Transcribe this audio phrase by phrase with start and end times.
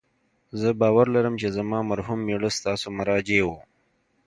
[0.59, 3.49] زه باور لرم چې زما مرحوم میړه ستاسو مراجع و